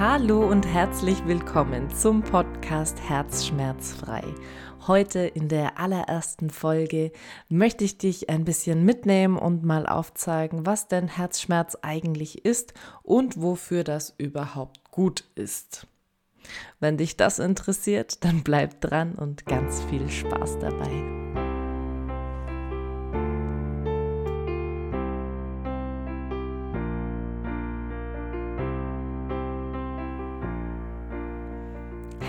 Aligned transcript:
Hallo 0.00 0.44
und 0.44 0.66
herzlich 0.66 1.24
willkommen 1.24 1.88
zum 1.88 2.24
Podcast 2.24 3.00
Herzschmerzfrei. 3.00 4.24
Heute 4.88 5.20
in 5.20 5.46
der 5.46 5.78
allerersten 5.78 6.50
Folge 6.50 7.12
möchte 7.48 7.84
ich 7.84 7.96
dich 7.96 8.28
ein 8.28 8.44
bisschen 8.44 8.84
mitnehmen 8.84 9.38
und 9.38 9.62
mal 9.62 9.86
aufzeigen, 9.86 10.66
was 10.66 10.88
denn 10.88 11.06
Herzschmerz 11.06 11.78
eigentlich 11.82 12.44
ist 12.44 12.74
und 13.04 13.40
wofür 13.40 13.84
das 13.84 14.12
überhaupt 14.18 14.90
gut 14.90 15.26
ist. 15.36 15.86
Wenn 16.80 16.96
dich 16.96 17.16
das 17.16 17.38
interessiert, 17.38 18.24
dann 18.24 18.42
bleib 18.42 18.80
dran 18.80 19.14
und 19.14 19.46
ganz 19.46 19.80
viel 19.84 20.10
Spaß 20.10 20.58
dabei. 20.58 21.13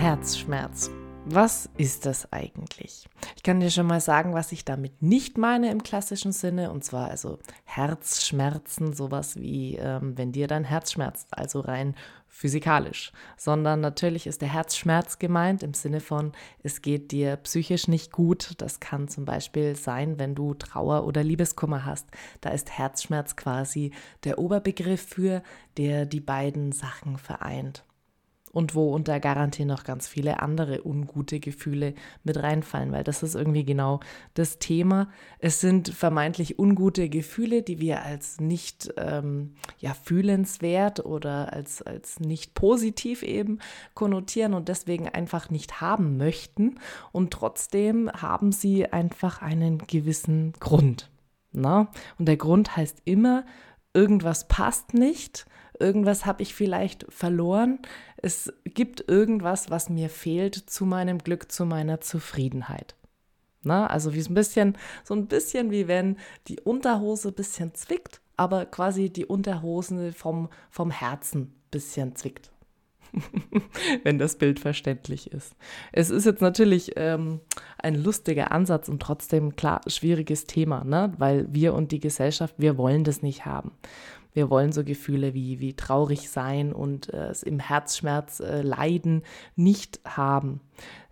Herzschmerz. 0.05 0.91
Was 1.25 1.67
ist 1.77 2.05
das 2.05 2.31
eigentlich? 2.31 3.09
Ich 3.35 3.41
kann 3.41 3.59
dir 3.59 3.71
schon 3.71 3.87
mal 3.87 4.01
sagen, 4.01 4.35
was 4.35 4.51
ich 4.51 4.63
damit 4.63 5.01
nicht 5.01 5.39
meine 5.39 5.71
im 5.71 5.81
klassischen 5.81 6.31
Sinne, 6.31 6.69
und 6.69 6.83
zwar 6.83 7.09
also 7.09 7.39
Herzschmerzen, 7.63 8.93
sowas 8.93 9.35
wie 9.35 9.77
ähm, 9.77 10.15
wenn 10.15 10.31
dir 10.31 10.45
dein 10.45 10.63
Herz 10.63 10.91
schmerzt, 10.91 11.29
also 11.31 11.59
rein 11.59 11.95
physikalisch, 12.27 13.13
sondern 13.35 13.81
natürlich 13.81 14.27
ist 14.27 14.43
der 14.43 14.53
Herzschmerz 14.53 15.17
gemeint 15.17 15.63
im 15.63 15.73
Sinne 15.73 16.01
von, 16.01 16.33
es 16.61 16.83
geht 16.83 17.11
dir 17.11 17.37
psychisch 17.37 17.87
nicht 17.87 18.11
gut. 18.11 18.53
Das 18.59 18.79
kann 18.79 19.07
zum 19.07 19.25
Beispiel 19.25 19.75
sein, 19.75 20.19
wenn 20.19 20.35
du 20.35 20.53
Trauer 20.53 21.07
oder 21.07 21.23
Liebeskummer 21.23 21.83
hast. 21.83 22.07
Da 22.41 22.51
ist 22.51 22.69
Herzschmerz 22.69 23.35
quasi 23.37 23.91
der 24.23 24.37
Oberbegriff 24.37 25.01
für, 25.01 25.41
der 25.77 26.05
die 26.05 26.21
beiden 26.21 26.73
Sachen 26.73 27.17
vereint 27.17 27.83
und 28.55 28.73
wo 28.73 28.93
unter 28.95 29.19
Garantie 29.19 29.65
noch 29.65 29.83
ganz 29.83 30.07
viele 30.07 30.39
andere 30.39 30.87
ungute 30.87 31.41
Gefühle 31.41 31.93
mit 32.23 32.41
reinfallen, 32.41 32.93
weil 32.93 33.03
das 33.03 33.21
ist 33.21 33.35
irgendwie 33.35 33.65
genau 33.65 33.99
das 34.33 34.59
Thema. 34.59 35.09
Es 35.39 35.59
sind 35.59 35.89
vermeintlich 35.89 36.57
ungute 36.57 37.09
Gefühle, 37.09 37.63
die 37.63 37.81
wir 37.81 38.03
als 38.03 38.39
nicht 38.39 38.93
ähm, 38.95 39.55
ja, 39.79 39.93
fühlenswert 39.93 41.03
oder 41.03 41.51
als, 41.51 41.81
als 41.81 42.21
nicht 42.21 42.53
positiv 42.53 43.23
eben 43.23 43.59
konnotieren 43.93 44.53
und 44.53 44.69
deswegen 44.69 45.09
einfach 45.09 45.49
nicht 45.49 45.81
haben 45.81 46.15
möchten. 46.15 46.79
Und 47.11 47.31
trotzdem 47.31 48.09
haben 48.09 48.53
sie 48.53 48.87
einfach 48.87 49.41
einen 49.41 49.79
gewissen 49.79 50.53
Grund. 50.61 51.11
Na? 51.51 51.91
Und 52.17 52.29
der 52.29 52.37
Grund 52.37 52.77
heißt 52.77 53.01
immer, 53.03 53.43
irgendwas 53.93 54.47
passt 54.47 54.93
nicht 54.93 55.45
irgendwas 55.79 56.25
habe 56.25 56.43
ich 56.43 56.53
vielleicht 56.53 57.05
verloren. 57.09 57.79
Es 58.17 58.51
gibt 58.65 59.07
irgendwas, 59.07 59.69
was 59.69 59.89
mir 59.89 60.09
fehlt 60.09 60.55
zu 60.55 60.85
meinem 60.85 61.19
Glück, 61.19 61.51
zu 61.51 61.65
meiner 61.65 62.01
Zufriedenheit. 62.01 62.95
Na, 63.63 63.87
also 63.87 64.13
wie 64.13 64.21
so 64.21 64.31
ein 64.31 64.35
bisschen, 64.35 64.77
so 65.03 65.15
ein 65.15 65.27
bisschen 65.27 65.71
wie 65.71 65.87
wenn 65.87 66.17
die 66.47 66.59
Unterhose 66.59 67.29
ein 67.29 67.33
bisschen 67.33 67.73
zwickt, 67.73 68.21
aber 68.37 68.65
quasi 68.65 69.09
die 69.09 69.25
Unterhose 69.25 70.13
vom, 70.13 70.49
vom 70.69 70.91
Herzen 70.91 71.41
ein 71.41 71.53
bisschen 71.71 72.15
zwickt. 72.15 72.51
wenn 74.03 74.19
das 74.19 74.37
Bild 74.37 74.59
verständlich 74.59 75.31
ist. 75.31 75.55
Es 75.91 76.09
ist 76.09 76.25
jetzt 76.25 76.41
natürlich 76.41 76.93
ähm, 76.95 77.39
ein 77.77 77.95
lustiger 77.95 78.51
Ansatz 78.51 78.89
und 78.89 79.01
trotzdem 79.01 79.55
klar 79.55 79.81
schwieriges 79.87 80.45
Thema, 80.45 80.83
ne? 80.83 81.13
weil 81.17 81.47
wir 81.49 81.73
und 81.73 81.91
die 81.91 81.99
Gesellschaft, 81.99 82.55
wir 82.57 82.77
wollen 82.77 83.03
das 83.03 83.21
nicht 83.21 83.45
haben. 83.45 83.71
Wir 84.35 84.49
wollen 84.49 84.73
so 84.73 84.83
Gefühle 84.83 85.33
wie, 85.33 85.59
wie 85.61 85.73
traurig 85.73 86.29
sein 86.29 86.73
und 86.73 87.11
äh, 87.13 87.29
es 87.29 87.41
im 87.41 87.59
Herzschmerz 87.59 88.41
äh, 88.41 88.61
leiden 88.61 89.23
nicht 89.55 90.01
haben. 90.05 90.59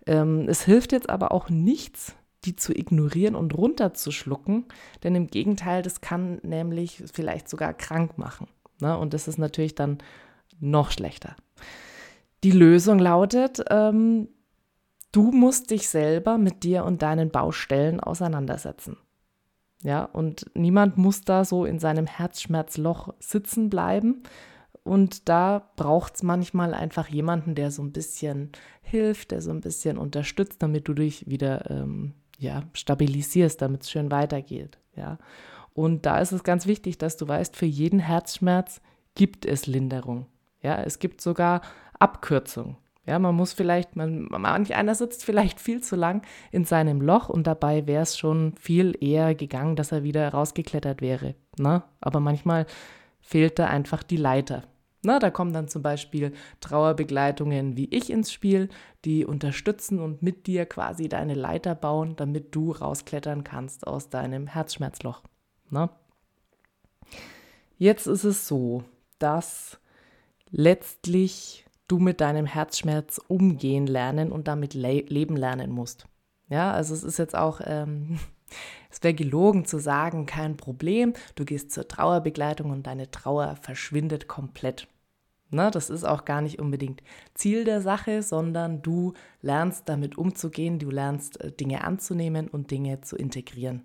Ähm, 0.06 0.46
es 0.46 0.62
hilft 0.62 0.92
jetzt 0.92 1.08
aber 1.08 1.32
auch 1.32 1.48
nichts, 1.48 2.14
die 2.44 2.54
zu 2.54 2.76
ignorieren 2.76 3.34
und 3.34 3.56
runterzuschlucken, 3.56 4.66
denn 5.02 5.14
im 5.14 5.28
Gegenteil, 5.28 5.80
das 5.80 6.02
kann 6.02 6.38
nämlich 6.42 7.02
vielleicht 7.12 7.48
sogar 7.48 7.72
krank 7.72 8.18
machen. 8.18 8.46
Ne? 8.80 8.96
Und 8.98 9.14
das 9.14 9.26
ist 9.26 9.38
natürlich 9.38 9.74
dann 9.74 9.98
noch 10.60 10.90
schlechter. 10.90 11.34
Die 12.42 12.50
Lösung 12.52 12.98
lautet, 12.98 13.64
ähm, 13.70 14.28
du 15.12 15.32
musst 15.32 15.70
dich 15.70 15.88
selber 15.88 16.36
mit 16.36 16.62
dir 16.62 16.84
und 16.84 17.00
deinen 17.00 17.30
Baustellen 17.30 18.00
auseinandersetzen. 18.00 18.98
Ja, 19.84 20.04
und 20.04 20.50
niemand 20.54 20.96
muss 20.96 21.20
da 21.20 21.44
so 21.44 21.66
in 21.66 21.78
seinem 21.78 22.06
Herzschmerzloch 22.06 23.12
sitzen 23.20 23.68
bleiben. 23.68 24.22
Und 24.82 25.28
da 25.28 25.70
braucht 25.76 26.16
es 26.16 26.22
manchmal 26.22 26.72
einfach 26.72 27.08
jemanden, 27.08 27.54
der 27.54 27.70
so 27.70 27.82
ein 27.82 27.92
bisschen 27.92 28.50
hilft, 28.80 29.30
der 29.30 29.42
so 29.42 29.50
ein 29.50 29.60
bisschen 29.60 29.98
unterstützt, 29.98 30.62
damit 30.62 30.88
du 30.88 30.94
dich 30.94 31.28
wieder 31.28 31.70
ähm, 31.70 32.14
ja, 32.38 32.62
stabilisierst, 32.72 33.60
damit 33.60 33.82
es 33.82 33.90
schön 33.90 34.10
weitergeht. 34.10 34.78
Ja. 34.96 35.18
Und 35.74 36.06
da 36.06 36.18
ist 36.18 36.32
es 36.32 36.44
ganz 36.44 36.66
wichtig, 36.66 36.96
dass 36.96 37.18
du 37.18 37.28
weißt, 37.28 37.54
für 37.54 37.66
jeden 37.66 37.98
Herzschmerz 37.98 38.80
gibt 39.14 39.44
es 39.44 39.66
Linderung. 39.66 40.26
Ja, 40.62 40.82
es 40.82 40.98
gibt 40.98 41.20
sogar 41.20 41.60
Abkürzung. 41.98 42.78
Ja, 43.06 43.18
man 43.18 43.34
muss 43.34 43.52
vielleicht, 43.52 43.96
man, 43.96 44.28
manch 44.30 44.74
einer 44.74 44.94
sitzt 44.94 45.24
vielleicht 45.24 45.60
viel 45.60 45.82
zu 45.82 45.94
lang 45.94 46.22
in 46.50 46.64
seinem 46.64 47.02
Loch 47.02 47.28
und 47.28 47.46
dabei 47.46 47.86
wäre 47.86 48.02
es 48.02 48.16
schon 48.16 48.54
viel 48.58 48.96
eher 48.98 49.34
gegangen, 49.34 49.76
dass 49.76 49.92
er 49.92 50.04
wieder 50.04 50.28
rausgeklettert 50.28 51.02
wäre. 51.02 51.34
Ne? 51.58 51.82
Aber 52.00 52.20
manchmal 52.20 52.66
fehlt 53.20 53.58
da 53.58 53.66
einfach 53.66 54.02
die 54.02 54.16
Leiter. 54.16 54.64
Na, 55.02 55.18
da 55.18 55.30
kommen 55.30 55.52
dann 55.52 55.68
zum 55.68 55.82
Beispiel 55.82 56.32
Trauerbegleitungen 56.60 57.76
wie 57.76 57.88
ich 57.90 58.08
ins 58.08 58.32
Spiel, 58.32 58.70
die 59.04 59.26
unterstützen 59.26 60.00
und 60.00 60.22
mit 60.22 60.46
dir 60.46 60.64
quasi 60.64 61.10
deine 61.10 61.34
Leiter 61.34 61.74
bauen, 61.74 62.16
damit 62.16 62.54
du 62.54 62.72
rausklettern 62.72 63.44
kannst 63.44 63.86
aus 63.86 64.08
deinem 64.08 64.46
Herzschmerzloch. 64.46 65.22
Na? 65.68 65.90
Jetzt 67.76 68.06
ist 68.06 68.24
es 68.24 68.48
so, 68.48 68.84
dass 69.18 69.78
letztlich 70.50 71.63
du 71.88 71.98
mit 71.98 72.20
deinem 72.20 72.46
Herzschmerz 72.46 73.20
umgehen 73.28 73.86
lernen 73.86 74.32
und 74.32 74.48
damit 74.48 74.74
le 74.74 75.00
leben 75.02 75.36
lernen 75.36 75.70
musst. 75.70 76.06
Ja, 76.48 76.72
also 76.72 76.94
es 76.94 77.02
ist 77.02 77.18
jetzt 77.18 77.36
auch, 77.36 77.60
ähm, 77.64 78.18
es 78.90 79.02
wäre 79.02 79.14
gelogen 79.14 79.64
zu 79.64 79.78
sagen, 79.78 80.26
kein 80.26 80.56
Problem, 80.56 81.14
du 81.34 81.44
gehst 81.44 81.72
zur 81.72 81.88
Trauerbegleitung 81.88 82.70
und 82.70 82.86
deine 82.86 83.10
Trauer 83.10 83.56
verschwindet 83.56 84.28
komplett. 84.28 84.88
Na, 85.50 85.70
das 85.70 85.88
ist 85.88 86.04
auch 86.04 86.24
gar 86.24 86.40
nicht 86.40 86.58
unbedingt 86.58 87.02
Ziel 87.34 87.64
der 87.64 87.80
Sache, 87.80 88.22
sondern 88.22 88.82
du 88.82 89.12
lernst 89.40 89.88
damit 89.88 90.18
umzugehen, 90.18 90.78
du 90.78 90.90
lernst 90.90 91.40
äh, 91.40 91.52
Dinge 91.52 91.84
anzunehmen 91.84 92.48
und 92.48 92.70
Dinge 92.70 93.02
zu 93.02 93.16
integrieren. 93.16 93.82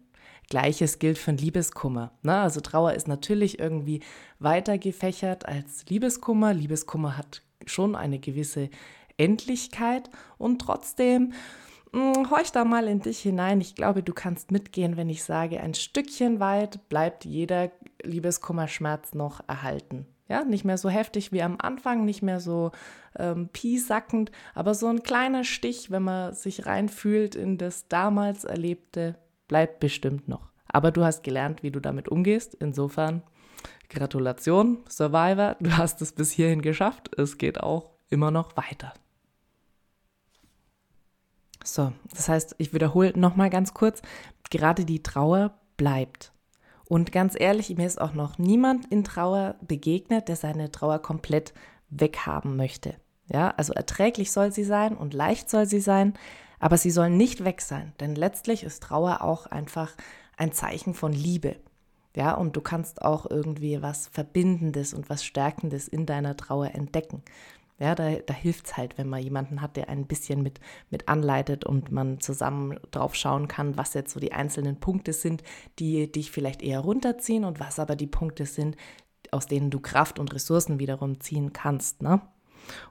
Gleiches 0.49 0.97
gilt 0.97 1.19
für 1.19 1.31
Liebeskummer. 1.31 2.11
Na, 2.23 2.41
also 2.43 2.59
Trauer 2.59 2.93
ist 2.93 3.07
natürlich 3.07 3.59
irgendwie 3.59 4.01
weiter 4.39 4.79
gefächert 4.79 5.45
als 5.45 5.85
Liebeskummer. 5.89 6.55
Liebeskummer 6.55 7.17
hat 7.17 7.43
schon 7.69 7.95
eine 7.95 8.19
gewisse 8.19 8.69
Endlichkeit 9.17 10.09
und 10.37 10.59
trotzdem 10.59 11.33
mh, 11.91 12.15
hm, 12.15 12.31
horch 12.31 12.51
da 12.51 12.65
mal 12.65 12.87
in 12.87 13.01
dich 13.01 13.19
hinein. 13.19 13.61
Ich 13.61 13.75
glaube, 13.75 14.03
du 14.03 14.13
kannst 14.13 14.51
mitgehen, 14.51 14.97
wenn 14.97 15.09
ich 15.09 15.23
sage, 15.23 15.61
ein 15.61 15.73
Stückchen 15.73 16.39
weit 16.39 16.89
bleibt 16.89 17.25
jeder 17.25 17.71
Liebeskummerschmerz 18.03 19.13
noch 19.13 19.41
erhalten. 19.47 20.05
Ja, 20.27 20.43
nicht 20.43 20.63
mehr 20.63 20.77
so 20.77 20.89
heftig 20.89 21.31
wie 21.31 21.41
am 21.41 21.55
Anfang, 21.59 22.05
nicht 22.05 22.21
mehr 22.21 22.39
so 22.39 22.71
ähm, 23.17 23.49
piesackend, 23.51 24.31
aber 24.53 24.75
so 24.75 24.85
ein 24.85 25.01
kleiner 25.01 25.43
Stich, 25.43 25.89
wenn 25.89 26.03
man 26.03 26.33
sich 26.35 26.67
reinfühlt 26.67 27.33
in 27.33 27.57
das 27.57 27.87
damals 27.87 28.43
Erlebte, 28.43 29.15
bleibt 29.47 29.79
bestimmt 29.79 30.27
noch. 30.27 30.51
Aber 30.67 30.91
du 30.91 31.03
hast 31.03 31.23
gelernt, 31.23 31.63
wie 31.63 31.71
du 31.71 31.79
damit 31.79 32.09
umgehst. 32.09 32.53
Insofern 32.53 33.23
Gratulation, 33.89 34.79
Survivor, 34.87 35.55
du 35.59 35.75
hast 35.75 36.01
es 36.01 36.11
bis 36.11 36.31
hierhin 36.31 36.61
geschafft. 36.61 37.17
Es 37.17 37.37
geht 37.37 37.61
auch 37.61 37.91
immer 38.09 38.31
noch 38.31 38.55
weiter. 38.55 38.93
So, 41.63 41.91
das 42.11 42.29
heißt, 42.29 42.55
ich 42.57 42.73
wiederhole 42.73 43.17
nochmal 43.17 43.49
ganz 43.49 43.73
kurz, 43.73 44.01
gerade 44.49 44.85
die 44.85 45.03
Trauer 45.03 45.53
bleibt. 45.77 46.31
Und 46.85 47.11
ganz 47.11 47.35
ehrlich, 47.39 47.69
mir 47.77 47.85
ist 47.85 48.01
auch 48.01 48.13
noch 48.13 48.37
niemand 48.37 48.87
in 48.87 49.03
Trauer 49.03 49.55
begegnet, 49.61 50.27
der 50.27 50.35
seine 50.35 50.71
Trauer 50.71 50.99
komplett 50.99 51.53
weghaben 51.89 52.55
möchte. 52.55 52.95
Ja, 53.27 53.51
also 53.51 53.73
erträglich 53.73 54.31
soll 54.31 54.51
sie 54.51 54.63
sein 54.63 54.97
und 54.97 55.13
leicht 55.13 55.49
soll 55.49 55.67
sie 55.67 55.81
sein, 55.81 56.15
aber 56.59 56.77
sie 56.77 56.89
soll 56.89 57.11
nicht 57.11 57.43
weg 57.43 57.61
sein, 57.61 57.93
denn 57.99 58.15
letztlich 58.15 58.63
ist 58.63 58.81
Trauer 58.81 59.21
auch 59.21 59.45
einfach 59.45 59.91
ein 60.35 60.51
Zeichen 60.51 60.93
von 60.95 61.13
Liebe. 61.13 61.57
Ja, 62.15 62.33
und 62.33 62.55
du 62.55 62.61
kannst 62.61 63.01
auch 63.03 63.29
irgendwie 63.29 63.81
was 63.81 64.07
Verbindendes 64.07 64.93
und 64.93 65.09
was 65.09 65.23
Stärkendes 65.23 65.87
in 65.87 66.05
deiner 66.05 66.35
Trauer 66.35 66.73
entdecken. 66.73 67.23
Ja, 67.79 67.95
da, 67.95 68.15
da 68.15 68.33
hilft 68.33 68.65
es 68.67 68.77
halt, 68.77 68.97
wenn 68.97 69.07
man 69.07 69.23
jemanden 69.23 69.61
hat, 69.61 69.77
der 69.77 69.87
ein 69.87 70.05
bisschen 70.05 70.43
mit, 70.43 70.59
mit 70.89 71.07
anleitet 71.07 71.63
und 71.63 71.91
man 71.91 72.19
zusammen 72.19 72.77
drauf 72.91 73.15
schauen 73.15 73.47
kann, 73.47 73.77
was 73.77 73.93
jetzt 73.93 74.11
so 74.11 74.19
die 74.19 74.33
einzelnen 74.33 74.81
Punkte 74.81 75.13
sind, 75.13 75.43
die 75.79 76.11
dich 76.11 76.29
vielleicht 76.31 76.61
eher 76.61 76.81
runterziehen 76.81 77.45
und 77.45 77.61
was 77.61 77.79
aber 77.79 77.95
die 77.95 78.07
Punkte 78.07 78.45
sind, 78.45 78.75
aus 79.31 79.47
denen 79.47 79.69
du 79.69 79.79
Kraft 79.79 80.19
und 80.19 80.33
Ressourcen 80.33 80.79
wiederum 80.79 81.21
ziehen 81.21 81.53
kannst. 81.53 82.01
Ne? 82.01 82.21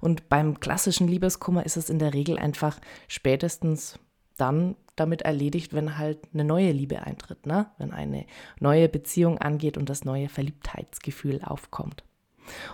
Und 0.01 0.31
beim 0.31 0.59
klassischen 0.59 1.07
Liebeskummer 1.07 1.67
ist 1.67 1.77
es 1.77 1.91
in 1.91 1.99
der 1.99 2.15
Regel 2.15 2.39
einfach 2.39 2.81
spätestens 3.09 3.99
dann 4.39 4.77
damit 5.01 5.23
erledigt, 5.23 5.75
wenn 5.75 5.99
halt 5.99 6.19
eine 6.33 6.45
neue 6.45 6.73
Liebe 6.73 7.03
eintritt, 7.03 7.47
ne? 7.47 7.71
wenn 7.79 7.93
eine 7.93 8.27
neue 8.61 8.89
Beziehung 8.89 9.39
angeht 9.39 9.77
und 9.77 9.89
das 9.89 10.05
neue 10.05 10.29
Verliebtheitsgefühl 10.29 11.43
aufkommt. 11.43 12.05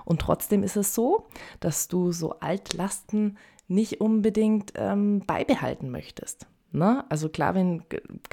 Und 0.05 0.21
trotzdem 0.21 0.63
ist 0.63 0.77
es 0.77 0.95
so, 0.95 1.27
dass 1.61 1.89
du 1.89 2.13
so 2.13 2.39
Altlasten 2.41 3.39
nicht 3.67 4.01
unbedingt 4.01 4.73
ähm, 4.77 5.21
beibehalten 5.27 5.91
möchtest. 5.91 6.47
Ne? 6.71 7.05
Also 7.09 7.29
klar, 7.29 7.55
wenn, 7.55 7.85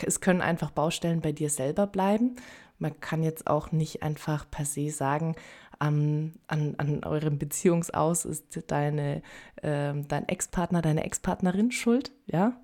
es 0.06 0.20
können 0.20 0.42
einfach 0.42 0.72
Baustellen 0.72 1.22
bei 1.22 1.32
dir 1.32 1.50
selber 1.50 1.88
bleiben. 1.88 2.36
Man 2.80 3.00
kann 3.00 3.24
jetzt 3.24 3.48
auch 3.48 3.72
nicht 3.72 4.04
einfach 4.04 4.50
per 4.50 4.66
se 4.66 4.90
sagen, 4.90 5.36
an, 5.82 6.34
an, 6.48 6.76
an 6.78 7.04
eurem 7.04 7.40
Beziehungsaus 7.40 8.26
ist 8.26 8.64
deine, 8.68 9.24
äh, 9.58 9.94
dein 9.94 10.28
Ex-Partner, 10.28 10.82
deine 10.82 11.04
Ex-Partnerin 11.04 11.72
schuld, 11.72 12.12
ja, 12.28 12.60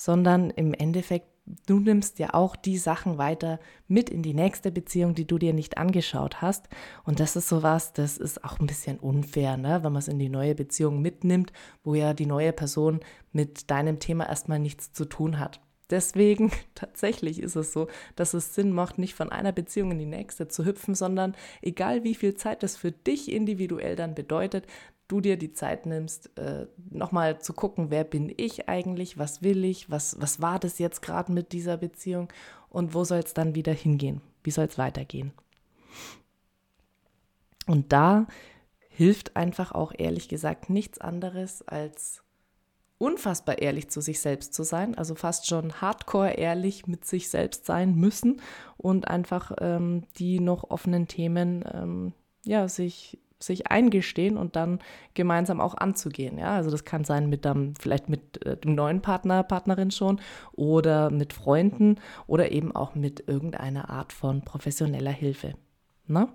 sondern 0.00 0.48
im 0.48 0.72
Endeffekt 0.72 1.26
du 1.66 1.80
nimmst 1.80 2.18
ja 2.18 2.32
auch 2.32 2.56
die 2.56 2.78
Sachen 2.78 3.18
weiter 3.18 3.58
mit 3.88 4.08
in 4.08 4.22
die 4.22 4.34
nächste 4.34 4.70
Beziehung, 4.70 5.14
die 5.14 5.26
du 5.26 5.36
dir 5.36 5.52
nicht 5.52 5.78
angeschaut 5.78 6.40
hast. 6.40 6.68
Und 7.04 7.18
das 7.18 7.34
ist 7.34 7.48
sowas, 7.48 7.92
das 7.92 8.18
ist 8.18 8.44
auch 8.44 8.60
ein 8.60 8.66
bisschen 8.66 8.98
unfair, 8.98 9.56
ne? 9.56 9.82
wenn 9.82 9.92
man 9.92 10.00
es 10.00 10.06
in 10.06 10.18
die 10.18 10.28
neue 10.28 10.54
Beziehung 10.54 11.02
mitnimmt, 11.02 11.52
wo 11.82 11.94
ja 11.94 12.14
die 12.14 12.26
neue 12.26 12.52
Person 12.52 13.00
mit 13.32 13.70
deinem 13.70 13.98
Thema 13.98 14.28
erstmal 14.28 14.60
nichts 14.60 14.92
zu 14.92 15.06
tun 15.06 15.40
hat. 15.40 15.60
Deswegen 15.90 16.52
tatsächlich 16.74 17.42
ist 17.42 17.56
es 17.56 17.72
so, 17.72 17.88
dass 18.16 18.32
es 18.32 18.54
Sinn 18.54 18.72
macht, 18.72 18.96
nicht 18.96 19.14
von 19.14 19.30
einer 19.30 19.52
Beziehung 19.52 19.90
in 19.90 19.98
die 19.98 20.06
nächste 20.06 20.48
zu 20.48 20.64
hüpfen, 20.64 20.94
sondern 20.94 21.34
egal 21.62 22.04
wie 22.04 22.14
viel 22.14 22.34
Zeit 22.34 22.62
das 22.62 22.76
für 22.76 22.92
dich 22.92 23.30
individuell 23.30 23.96
dann 23.96 24.14
bedeutet, 24.14 24.66
du 25.10 25.20
dir 25.20 25.36
die 25.36 25.52
Zeit 25.52 25.86
nimmst, 25.86 26.36
äh, 26.38 26.66
nochmal 26.90 27.40
zu 27.40 27.52
gucken, 27.52 27.90
wer 27.90 28.04
bin 28.04 28.32
ich 28.36 28.68
eigentlich, 28.68 29.18
was 29.18 29.42
will 29.42 29.64
ich, 29.64 29.90
was, 29.90 30.20
was 30.20 30.40
war 30.40 30.58
das 30.58 30.78
jetzt 30.78 31.02
gerade 31.02 31.32
mit 31.32 31.52
dieser 31.52 31.76
Beziehung? 31.76 32.28
Und 32.68 32.94
wo 32.94 33.02
soll 33.04 33.18
es 33.18 33.34
dann 33.34 33.54
wieder 33.54 33.72
hingehen, 33.72 34.20
wie 34.44 34.52
soll 34.52 34.66
es 34.66 34.78
weitergehen. 34.78 35.32
Und 37.66 37.92
da 37.92 38.26
hilft 38.88 39.36
einfach 39.36 39.72
auch 39.72 39.92
ehrlich 39.96 40.28
gesagt 40.28 40.70
nichts 40.70 41.00
anderes 41.00 41.66
als 41.66 42.22
unfassbar 42.98 43.58
ehrlich 43.58 43.88
zu 43.88 44.00
sich 44.02 44.20
selbst 44.20 44.52
zu 44.52 44.62
sein, 44.62 44.96
also 44.96 45.14
fast 45.14 45.46
schon 45.46 45.80
hardcore 45.80 46.32
ehrlich 46.32 46.86
mit 46.86 47.06
sich 47.06 47.30
selbst 47.30 47.64
sein 47.64 47.94
müssen 47.94 48.42
und 48.76 49.08
einfach 49.08 49.52
ähm, 49.58 50.04
die 50.16 50.38
noch 50.38 50.70
offenen 50.70 51.08
Themen 51.08 51.64
ähm, 51.72 52.12
ja 52.44 52.68
sich 52.68 53.18
sich 53.42 53.68
eingestehen 53.68 54.36
und 54.36 54.56
dann 54.56 54.78
gemeinsam 55.14 55.60
auch 55.60 55.74
anzugehen. 55.74 56.38
Ja, 56.38 56.54
also 56.54 56.70
das 56.70 56.84
kann 56.84 57.04
sein 57.04 57.28
mit 57.28 57.44
dem, 57.44 57.74
vielleicht 57.74 58.08
mit 58.08 58.44
äh, 58.44 58.56
dem 58.56 58.74
neuen 58.74 59.00
Partner, 59.02 59.42
Partnerin 59.42 59.90
schon 59.90 60.20
oder 60.52 61.10
mit 61.10 61.32
Freunden 61.32 61.96
oder 62.26 62.52
eben 62.52 62.74
auch 62.74 62.94
mit 62.94 63.28
irgendeiner 63.28 63.90
Art 63.90 64.12
von 64.12 64.42
professioneller 64.42 65.12
Hilfe. 65.12 65.54
Ne? 66.06 66.28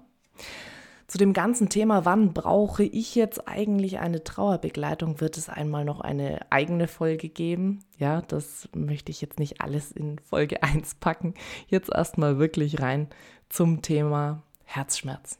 Zu 1.08 1.20
dem 1.20 1.34
ganzen 1.34 1.70
Thema, 1.70 2.04
wann 2.04 2.34
brauche 2.34 2.84
ich 2.84 3.14
jetzt 3.14 3.48
eigentlich 3.48 4.00
eine 4.00 4.24
Trauerbegleitung, 4.24 5.22
wird 5.22 5.38
es 5.38 5.50
einmal 5.50 5.86
noch 5.86 6.02
eine 6.02 6.40
eigene 6.50 6.88
Folge 6.88 7.30
geben. 7.30 7.84
Ja, 8.00 8.22
das 8.22 8.68
möchte 8.74 9.12
ich 9.12 9.22
jetzt 9.22 9.38
nicht 9.38 9.62
alles 9.62 9.92
in 9.92 10.18
Folge 10.18 10.64
1 10.64 10.96
packen. 10.96 11.36
Jetzt 11.68 11.92
erstmal 11.94 12.40
wirklich 12.40 12.82
rein 12.82 13.08
zum 13.50 13.84
Thema 13.84 14.42
Herzschmerz. 14.64 15.38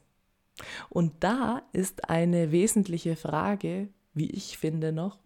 Und 0.88 1.12
da 1.20 1.62
ist 1.72 2.08
eine 2.08 2.52
wesentliche 2.52 3.16
Frage, 3.16 3.88
wie 4.14 4.30
ich 4.30 4.58
finde 4.58 4.92
noch, 4.92 5.18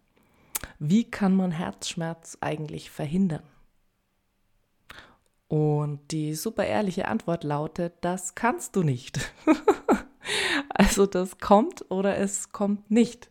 wie 0.79 1.09
kann 1.09 1.35
man 1.35 1.51
Herzschmerz 1.51 2.37
eigentlich 2.41 2.91
verhindern? 2.91 3.43
Und 5.47 5.99
die 6.11 6.35
super 6.35 6.65
ehrliche 6.65 7.07
Antwort 7.07 7.43
lautet, 7.43 7.93
das 8.01 8.35
kannst 8.35 8.75
du 8.75 8.83
nicht. 8.83 9.19
Also 10.73 11.05
das 11.05 11.37
kommt 11.37 11.85
oder 11.89 12.17
es 12.17 12.51
kommt 12.51 12.89
nicht. 12.89 13.29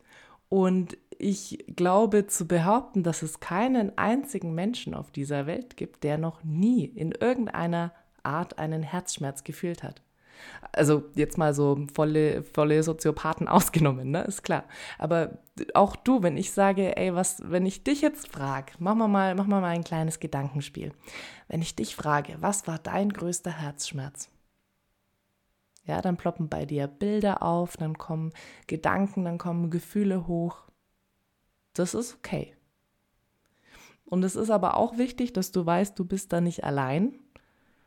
Und 0.49 0.99
ich 1.19 1.65
glaube 1.75 2.27
zu 2.27 2.47
behaupten, 2.47 3.03
dass 3.03 3.23
es 3.23 3.41
keinen 3.41 3.97
einzigen 3.99 4.55
Menschen 4.55 4.95
auf 4.95 5.11
dieser 5.11 5.47
Welt 5.47 5.77
gibt, 5.77 6.05
der 6.05 6.19
noch 6.19 6.45
nie 6.45 6.85
in 6.85 7.13
irgendeiner 7.13 7.93
Art 8.23 8.59
einen 8.59 8.83
Herzschmerz 8.83 9.45
gefühlt 9.45 9.83
hat. 9.83 10.03
Also 10.73 11.05
jetzt 11.15 11.39
mal 11.39 11.55
so 11.55 11.87
volle, 11.93 12.43
volle 12.43 12.83
Soziopathen 12.83 13.49
ausgenommen, 13.49 14.11
ne? 14.11 14.23
Ist 14.23 14.43
klar. 14.43 14.65
Aber 14.99 15.39
auch 15.75 15.97
du, 15.97 16.23
wenn 16.23 16.37
ich 16.37 16.53
sage, 16.53 16.97
ey, 16.97 17.15
was, 17.15 17.43
wenn 17.45 17.67
ich 17.67 17.85
dich 17.85 18.01
jetzt 18.01 18.29
frage, 18.29 18.73
machen 18.79 18.99
wir 18.99 19.09
mal, 19.09 19.35
wir 19.37 19.45
mal 19.45 19.65
ein 19.65 19.85
kleines 19.85 20.21
Gedankenspiel. 20.21 20.93
Wenn 21.49 21.63
ich 21.63 21.75
dich 21.77 21.97
frage, 21.97 22.37
was 22.41 22.67
war 22.67 22.79
dein 22.79 23.11
größter 23.11 23.51
Herzschmerz? 23.51 24.31
Ja, 25.85 26.01
dann 26.01 26.17
ploppen 26.17 26.49
bei 26.49 26.67
dir 26.67 26.87
Bilder 26.87 27.43
auf, 27.43 27.77
dann 27.77 27.99
kommen 27.99 28.33
Gedanken, 28.67 29.25
dann 29.25 29.39
kommen 29.39 29.71
Gefühle 29.71 30.27
hoch. 30.27 30.69
Das 31.73 31.95
ist 31.95 32.15
okay. 32.15 32.55
Und 34.05 34.25
es 34.25 34.37
ist 34.37 34.51
aber 34.51 34.77
auch 34.77 34.99
wichtig, 34.99 35.33
dass 35.33 35.53
du 35.53 35.65
weißt, 35.65 35.99
du 35.99 36.05
bist 36.05 36.33
da 36.33 36.41
nicht 36.41 36.65
allein, 36.65 37.15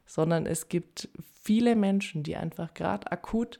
sondern 0.06 0.46
es 0.46 0.70
gibt 0.70 1.10
viele 1.44 1.76
Menschen, 1.76 2.24
die 2.24 2.36
einfach 2.36 2.74
gerade 2.74 3.12
akut 3.12 3.60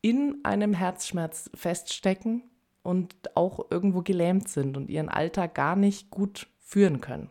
in 0.00 0.38
einem 0.44 0.74
Herzschmerz 0.74 1.50
feststecken 1.54 2.42
und 2.82 3.14
auch 3.36 3.70
irgendwo 3.70 4.02
gelähmt 4.02 4.48
sind 4.48 4.76
und 4.76 4.88
ihren 4.88 5.08
Alltag 5.08 5.54
gar 5.54 5.76
nicht 5.76 6.10
gut 6.10 6.48
führen 6.58 7.00
können. 7.00 7.30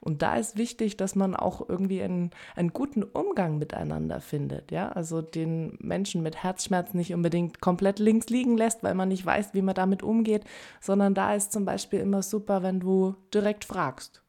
Und 0.00 0.22
da 0.22 0.36
ist 0.36 0.56
wichtig, 0.56 0.96
dass 0.96 1.14
man 1.14 1.36
auch 1.36 1.68
irgendwie 1.68 2.02
einen, 2.02 2.30
einen 2.56 2.72
guten 2.72 3.02
Umgang 3.02 3.58
miteinander 3.58 4.20
findet. 4.20 4.72
Ja, 4.72 4.88
also 4.88 5.22
den 5.22 5.76
Menschen 5.80 6.22
mit 6.22 6.42
Herzschmerz 6.42 6.94
nicht 6.94 7.14
unbedingt 7.14 7.60
komplett 7.60 7.98
links 7.98 8.28
liegen 8.28 8.56
lässt, 8.56 8.82
weil 8.82 8.94
man 8.94 9.08
nicht 9.08 9.24
weiß, 9.24 9.54
wie 9.54 9.62
man 9.62 9.74
damit 9.74 10.02
umgeht, 10.02 10.44
sondern 10.80 11.14
da 11.14 11.34
ist 11.34 11.52
zum 11.52 11.64
Beispiel 11.64 12.00
immer 12.00 12.22
super, 12.22 12.62
wenn 12.62 12.80
du 12.80 13.14
direkt 13.32 13.64
fragst. 13.64 14.21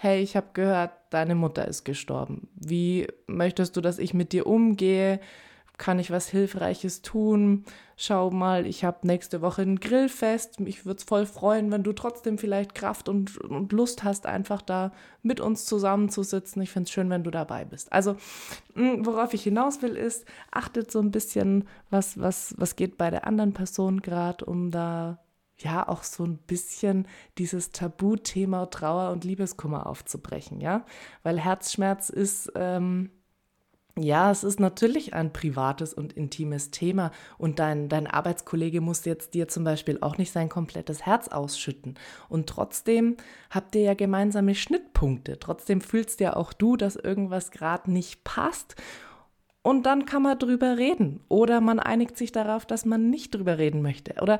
Hey, 0.00 0.22
ich 0.22 0.36
habe 0.36 0.48
gehört, 0.52 0.92
deine 1.10 1.34
Mutter 1.34 1.66
ist 1.66 1.84
gestorben. 1.84 2.48
Wie 2.54 3.08
möchtest 3.26 3.76
du, 3.76 3.80
dass 3.80 3.98
ich 3.98 4.14
mit 4.14 4.32
dir 4.32 4.46
umgehe? 4.46 5.20
kann 5.78 6.00
ich 6.00 6.10
was 6.10 6.28
Hilfreiches 6.28 7.02
tun? 7.02 7.64
Schau 7.96 8.30
mal, 8.30 8.66
ich 8.66 8.84
habe 8.84 9.06
nächste 9.06 9.40
Woche 9.40 9.62
ein 9.62 9.80
Grillfest. 9.80 10.60
Mich 10.60 10.84
würde 10.84 10.98
es 10.98 11.04
voll 11.04 11.24
freuen, 11.24 11.70
wenn 11.70 11.84
du 11.84 11.92
trotzdem 11.92 12.36
vielleicht 12.36 12.74
Kraft 12.74 13.08
und, 13.08 13.38
und 13.38 13.72
Lust 13.72 14.04
hast, 14.04 14.26
einfach 14.26 14.60
da 14.60 14.92
mit 15.22 15.40
uns 15.40 15.64
zusammenzusitzen. 15.64 16.60
Ich 16.62 16.70
finde 16.70 16.88
es 16.88 16.90
schön, 16.90 17.10
wenn 17.10 17.24
du 17.24 17.30
dabei 17.30 17.64
bist. 17.64 17.92
Also, 17.92 18.16
worauf 18.74 19.32
ich 19.34 19.44
hinaus 19.44 19.80
will, 19.80 19.96
ist, 19.96 20.26
achtet 20.50 20.90
so 20.90 21.00
ein 21.00 21.12
bisschen, 21.12 21.66
was, 21.90 22.20
was, 22.20 22.54
was 22.58 22.76
geht 22.76 22.98
bei 22.98 23.10
der 23.10 23.26
anderen 23.26 23.54
Person 23.54 24.02
gerade, 24.02 24.44
um 24.44 24.70
da 24.70 25.18
ja 25.58 25.88
auch 25.88 26.02
so 26.02 26.24
ein 26.24 26.38
bisschen 26.38 27.06
dieses 27.38 27.70
Tabuthema 27.70 28.66
Trauer 28.66 29.10
und 29.10 29.24
Liebeskummer 29.24 29.86
aufzubrechen, 29.86 30.60
ja, 30.60 30.84
weil 31.22 31.38
Herzschmerz 31.38 32.08
ist 32.10 32.52
ähm, 32.54 33.10
ja, 33.98 34.30
es 34.30 34.44
ist 34.44 34.60
natürlich 34.60 35.14
ein 35.14 35.32
privates 35.32 35.92
und 35.92 36.12
intimes 36.12 36.70
Thema 36.70 37.10
und 37.36 37.58
dein, 37.58 37.88
dein 37.88 38.06
Arbeitskollege 38.06 38.80
muss 38.80 39.04
jetzt 39.04 39.34
dir 39.34 39.48
zum 39.48 39.64
Beispiel 39.64 39.98
auch 40.00 40.18
nicht 40.18 40.32
sein 40.32 40.48
komplettes 40.48 41.04
Herz 41.04 41.28
ausschütten. 41.28 41.94
Und 42.28 42.48
trotzdem 42.48 43.16
habt 43.50 43.74
ihr 43.74 43.82
ja 43.82 43.94
gemeinsame 43.94 44.54
Schnittpunkte. 44.54 45.38
Trotzdem 45.38 45.80
fühlst 45.80 46.20
ja 46.20 46.36
auch 46.36 46.52
du, 46.52 46.76
dass 46.76 46.96
irgendwas 46.96 47.50
gerade 47.50 47.90
nicht 47.90 48.24
passt. 48.24 48.76
Und 49.62 49.84
dann 49.84 50.06
kann 50.06 50.22
man 50.22 50.38
drüber 50.38 50.78
reden. 50.78 51.20
Oder 51.28 51.60
man 51.60 51.80
einigt 51.80 52.16
sich 52.16 52.32
darauf, 52.32 52.66
dass 52.66 52.84
man 52.84 53.10
nicht 53.10 53.34
drüber 53.34 53.58
reden 53.58 53.82
möchte. 53.82 54.14
Oder, 54.22 54.38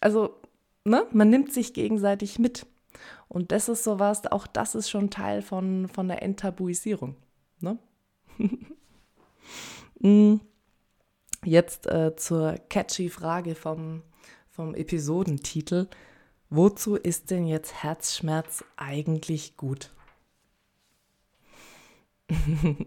also, 0.00 0.40
ne, 0.88 1.06
man 1.12 1.30
nimmt 1.30 1.52
sich 1.52 1.74
gegenseitig 1.74 2.38
mit. 2.38 2.66
Und 3.28 3.52
das 3.52 3.68
ist 3.68 3.84
sowas, 3.84 4.26
auch 4.26 4.46
das 4.46 4.74
ist 4.74 4.88
schon 4.88 5.10
Teil 5.10 5.42
von, 5.42 5.88
von 5.88 6.08
der 6.08 6.22
Enttabuisierung. 6.22 7.16
Ne? 7.60 7.78
Mm. 10.00 10.36
Jetzt 11.44 11.86
äh, 11.86 12.14
zur 12.14 12.54
catchy 12.68 13.08
Frage 13.08 13.54
vom, 13.56 14.02
vom 14.48 14.74
Episodentitel. 14.74 15.88
Wozu 16.50 16.96
ist 16.96 17.30
denn 17.30 17.46
jetzt 17.46 17.82
Herzschmerz 17.82 18.64
eigentlich 18.76 19.56
gut? 19.56 19.90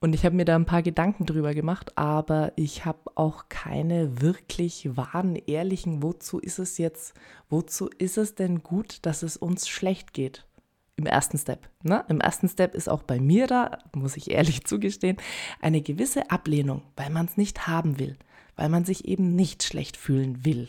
Und 0.00 0.14
ich 0.14 0.24
habe 0.24 0.36
mir 0.36 0.44
da 0.44 0.54
ein 0.54 0.64
paar 0.64 0.82
Gedanken 0.82 1.26
drüber 1.26 1.54
gemacht, 1.54 1.98
aber 1.98 2.52
ich 2.54 2.84
habe 2.84 3.00
auch 3.16 3.48
keine 3.48 4.20
wirklich 4.22 4.96
wahren, 4.96 5.34
ehrlichen, 5.34 6.02
wozu 6.04 6.38
ist 6.38 6.60
es 6.60 6.78
jetzt, 6.78 7.14
wozu 7.48 7.90
ist 7.98 8.16
es 8.16 8.36
denn 8.36 8.62
gut, 8.62 9.04
dass 9.06 9.22
es 9.24 9.36
uns 9.36 9.68
schlecht 9.68 10.12
geht? 10.12 10.44
im 10.98 11.06
ersten 11.06 11.38
Step. 11.38 11.70
Ne? 11.82 12.04
Im 12.08 12.20
ersten 12.20 12.48
Step 12.48 12.74
ist 12.74 12.88
auch 12.88 13.04
bei 13.04 13.20
mir 13.20 13.46
da, 13.46 13.78
muss 13.94 14.16
ich 14.16 14.30
ehrlich 14.30 14.64
zugestehen, 14.66 15.16
eine 15.60 15.80
gewisse 15.80 16.30
Ablehnung, 16.30 16.82
weil 16.96 17.10
man 17.10 17.26
es 17.26 17.36
nicht 17.36 17.66
haben 17.66 17.98
will. 17.98 18.18
weil 18.56 18.68
man 18.68 18.84
sich 18.84 19.06
eben 19.06 19.36
nicht 19.36 19.62
schlecht 19.62 19.96
fühlen 19.96 20.44
will. 20.44 20.68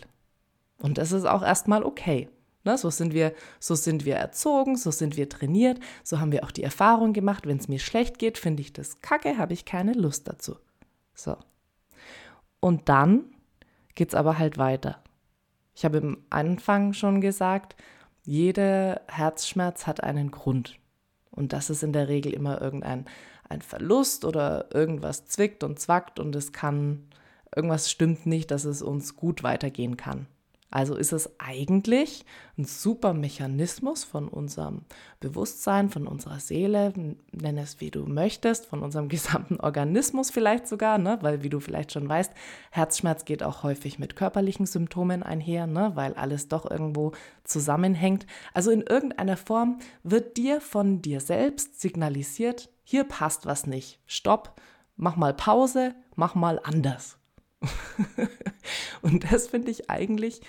Und 0.77 0.99
das 0.99 1.11
ist 1.11 1.25
auch 1.25 1.41
erstmal 1.41 1.83
okay. 1.83 2.29
Ne, 2.69 2.77
so, 2.77 2.91
sind 2.91 3.15
wir, 3.15 3.33
so 3.59 3.73
sind 3.73 4.05
wir 4.05 4.15
erzogen, 4.15 4.75
so 4.75 4.91
sind 4.91 5.17
wir 5.17 5.27
trainiert, 5.27 5.79
so 6.03 6.19
haben 6.19 6.31
wir 6.31 6.43
auch 6.43 6.51
die 6.51 6.61
Erfahrung 6.61 7.13
gemacht, 7.13 7.47
wenn 7.47 7.57
es 7.57 7.67
mir 7.67 7.79
schlecht 7.79 8.19
geht, 8.19 8.37
finde 8.37 8.61
ich 8.61 8.73
das 8.73 9.01
kacke, 9.01 9.39
habe 9.39 9.53
ich 9.53 9.65
keine 9.65 9.93
Lust 9.93 10.27
dazu. 10.27 10.55
So. 11.15 11.35
Und 12.59 12.87
dann 12.87 13.25
geht 13.95 14.09
es 14.09 14.15
aber 14.15 14.37
halt 14.37 14.59
weiter. 14.59 15.01
Ich 15.73 15.83
habe 15.83 15.97
im 15.97 16.23
Anfang 16.29 16.93
schon 16.93 17.21
gesagt, 17.21 17.75
jeder 18.23 19.01
Herzschmerz 19.07 19.87
hat 19.87 20.03
einen 20.03 20.29
Grund. 20.29 20.77
Und 21.31 21.53
das 21.53 21.71
ist 21.71 21.81
in 21.81 21.93
der 21.93 22.07
Regel 22.07 22.33
immer 22.33 22.61
irgendein 22.61 23.05
ein 23.49 23.63
Verlust 23.63 24.25
oder 24.25 24.67
irgendwas 24.75 25.25
zwickt 25.25 25.63
und 25.63 25.79
zwackt 25.79 26.19
und 26.19 26.35
es 26.35 26.51
kann, 26.51 27.07
irgendwas 27.55 27.89
stimmt 27.89 28.27
nicht, 28.27 28.51
dass 28.51 28.63
es 28.63 28.83
uns 28.83 29.15
gut 29.15 29.41
weitergehen 29.41 29.97
kann. 29.97 30.27
Also 30.71 30.95
ist 30.95 31.13
es 31.13 31.31
eigentlich 31.39 32.25
ein 32.57 32.65
super 32.65 33.13
Mechanismus 33.13 34.03
von 34.03 34.27
unserem 34.27 34.81
Bewusstsein, 35.19 35.89
von 35.89 36.05
unserer 36.05 36.39
Seele, 36.39 36.93
nenne 37.31 37.61
es 37.61 37.81
wie 37.81 37.89
du 37.89 38.05
möchtest, 38.05 38.67
von 38.67 38.83
unserem 38.83 39.09
gesamten 39.09 39.59
Organismus 39.59 40.29
vielleicht 40.29 40.67
sogar, 40.67 40.99
ne? 40.99 41.17
weil 41.21 41.41
wie 41.41 41.49
du 41.49 41.59
vielleicht 41.59 41.91
schon 41.91 42.07
weißt, 42.07 42.31
Herzschmerz 42.69 43.25
geht 43.25 43.41
auch 43.41 43.63
häufig 43.63 43.97
mit 43.97 44.15
körperlichen 44.15 44.67
Symptomen 44.67 45.23
einher, 45.23 45.65
ne? 45.65 45.91
weil 45.95 46.13
alles 46.13 46.47
doch 46.47 46.69
irgendwo 46.69 47.13
zusammenhängt. 47.43 48.27
Also 48.53 48.69
in 48.69 48.81
irgendeiner 48.81 49.37
Form 49.37 49.79
wird 50.03 50.37
dir 50.37 50.61
von 50.61 51.01
dir 51.01 51.19
selbst 51.19 51.81
signalisiert, 51.81 52.69
hier 52.83 53.05
passt 53.05 53.47
was 53.47 53.65
nicht. 53.65 53.99
Stopp, 54.05 54.59
mach 54.97 55.15
mal 55.15 55.33
Pause, 55.33 55.95
mach 56.15 56.35
mal 56.35 56.59
anders. 56.63 57.18
und 59.01 59.31
das 59.31 59.47
finde 59.47 59.71
ich 59.71 59.89
eigentlich 59.89 60.41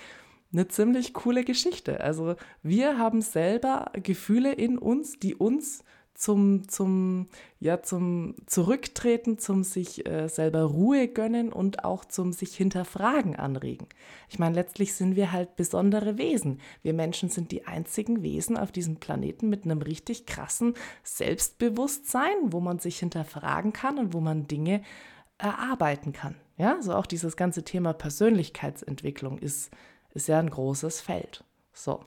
eine 0.53 0.67
ziemlich 0.67 1.13
coole 1.13 1.43
Geschichte. 1.43 2.01
Also 2.01 2.35
wir 2.63 2.97
haben 2.97 3.21
selber 3.21 3.91
Gefühle 3.93 4.53
in 4.53 4.77
uns, 4.77 5.19
die 5.19 5.35
uns 5.35 5.83
zum, 6.13 6.67
zum, 6.67 7.27
ja, 7.59 7.81
zum 7.81 8.35
Zurücktreten, 8.45 9.39
zum 9.39 9.63
sich 9.63 10.05
äh, 10.05 10.27
selber 10.27 10.63
Ruhe 10.63 11.07
gönnen 11.07 11.51
und 11.51 11.83
auch 11.83 12.05
zum 12.05 12.31
sich 12.31 12.55
hinterfragen 12.55 13.35
anregen. 13.35 13.87
Ich 14.29 14.37
meine, 14.37 14.53
letztlich 14.53 14.93
sind 14.93 15.15
wir 15.15 15.31
halt 15.31 15.55
besondere 15.55 16.19
Wesen. 16.19 16.59
Wir 16.83 16.93
Menschen 16.93 17.29
sind 17.29 17.51
die 17.51 17.65
einzigen 17.65 18.21
Wesen 18.21 18.55
auf 18.55 18.71
diesem 18.71 18.97
Planeten 18.97 19.49
mit 19.49 19.65
einem 19.65 19.81
richtig 19.81 20.27
krassen 20.27 20.75
Selbstbewusstsein, 21.03 22.35
wo 22.51 22.59
man 22.59 22.77
sich 22.77 22.99
hinterfragen 22.99 23.73
kann 23.73 23.97
und 23.97 24.13
wo 24.13 24.19
man 24.19 24.47
Dinge 24.47 24.83
erarbeiten 25.41 26.13
kann. 26.13 26.35
Ja, 26.57 26.81
so 26.81 26.93
auch 26.93 27.05
dieses 27.05 27.35
ganze 27.35 27.63
Thema 27.63 27.93
Persönlichkeitsentwicklung 27.93 29.39
ist, 29.39 29.71
ist 30.13 30.27
ja 30.27 30.39
ein 30.39 30.49
großes 30.49 31.01
Feld. 31.01 31.43
So. 31.73 32.05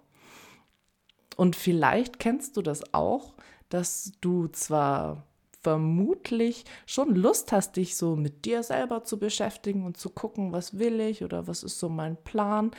Und 1.36 1.56
vielleicht 1.56 2.18
kennst 2.18 2.56
du 2.56 2.62
das 2.62 2.94
auch, 2.94 3.34
dass 3.68 4.12
du 4.20 4.46
zwar 4.48 5.26
vermutlich 5.60 6.64
schon 6.86 7.16
Lust 7.16 7.50
hast, 7.50 7.76
dich 7.76 7.96
so 7.96 8.14
mit 8.14 8.44
dir 8.44 8.62
selber 8.62 9.02
zu 9.02 9.18
beschäftigen 9.18 9.84
und 9.84 9.96
zu 9.96 10.10
gucken, 10.10 10.52
was 10.52 10.78
will 10.78 11.00
ich 11.00 11.24
oder 11.24 11.48
was 11.48 11.62
ist 11.64 11.80
so 11.80 11.88
mein 11.88 12.16
Plan 12.22 12.70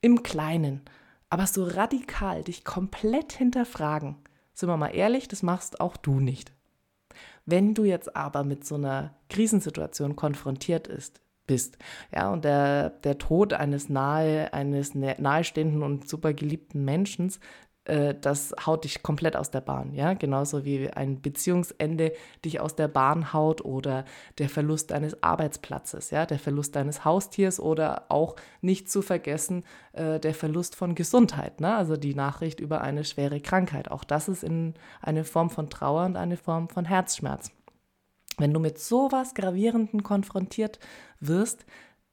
im 0.00 0.22
Kleinen. 0.22 0.80
Aber 1.28 1.46
so 1.46 1.64
radikal 1.64 2.42
dich 2.42 2.64
komplett 2.64 3.32
hinterfragen, 3.32 4.16
sind 4.54 4.68
wir 4.68 4.76
mal 4.76 4.94
ehrlich, 4.94 5.28
das 5.28 5.42
machst 5.42 5.80
auch 5.80 5.96
du 5.96 6.20
nicht. 6.20 6.52
Wenn 7.46 7.74
du 7.74 7.84
jetzt 7.84 8.14
aber 8.16 8.44
mit 8.44 8.64
so 8.64 8.76
einer 8.76 9.14
Krisensituation 9.28 10.16
konfrontiert 10.16 10.86
ist, 10.86 11.20
bist, 11.46 11.78
ja, 12.14 12.30
und 12.32 12.44
der, 12.44 12.90
der 12.90 13.18
Tod 13.18 13.52
eines 13.52 13.88
nahe, 13.88 14.52
eines 14.52 14.94
nahestehenden 14.94 15.82
und 15.82 16.08
super 16.08 16.32
geliebten 16.32 16.84
Menschen 16.84 17.32
äh, 17.84 18.14
das 18.20 18.54
haut 18.66 18.84
dich 18.84 19.02
komplett 19.02 19.36
aus 19.36 19.50
der 19.50 19.62
Bahn, 19.62 19.94
ja, 19.94 20.12
genauso 20.12 20.64
wie 20.64 20.90
ein 20.90 21.22
Beziehungsende 21.22 22.12
dich 22.44 22.60
aus 22.60 22.76
der 22.76 22.88
Bahn 22.88 23.32
haut 23.32 23.64
oder 23.64 24.04
der 24.38 24.48
Verlust 24.48 24.90
deines 24.90 25.22
Arbeitsplatzes, 25.22 26.10
ja, 26.10 26.26
der 26.26 26.38
Verlust 26.38 26.76
deines 26.76 27.04
Haustiers 27.04 27.58
oder 27.58 28.06
auch 28.10 28.36
nicht 28.60 28.90
zu 28.90 29.00
vergessen 29.02 29.64
äh, 29.92 30.20
der 30.20 30.34
Verlust 30.34 30.76
von 30.76 30.94
Gesundheit, 30.94 31.60
ne? 31.60 31.74
also 31.74 31.96
die 31.96 32.14
Nachricht 32.14 32.60
über 32.60 32.82
eine 32.82 33.04
schwere 33.04 33.40
Krankheit. 33.40 33.90
Auch 33.90 34.04
das 34.04 34.28
ist 34.28 34.44
in 34.44 34.74
eine 35.00 35.24
Form 35.24 35.48
von 35.50 35.70
Trauer 35.70 36.04
und 36.04 36.16
eine 36.16 36.36
Form 36.36 36.68
von 36.68 36.84
Herzschmerz. 36.84 37.50
Wenn 38.36 38.54
du 38.54 38.60
mit 38.60 38.78
sowas 38.78 39.34
Gravierenden 39.34 40.02
konfrontiert 40.02 40.78
wirst, 41.18 41.66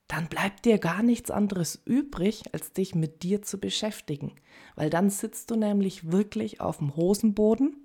dann 0.07 0.27
bleibt 0.27 0.65
dir 0.65 0.77
gar 0.77 1.03
nichts 1.03 1.31
anderes 1.31 1.81
übrig, 1.85 2.43
als 2.53 2.71
dich 2.71 2.95
mit 2.95 3.23
dir 3.23 3.41
zu 3.41 3.59
beschäftigen. 3.59 4.33
Weil 4.75 4.89
dann 4.89 5.09
sitzt 5.09 5.51
du 5.51 5.55
nämlich 5.55 6.11
wirklich 6.11 6.61
auf 6.61 6.77
dem 6.77 6.95
Hosenboden, 6.95 7.83